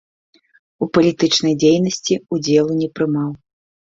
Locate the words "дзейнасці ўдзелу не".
1.65-2.89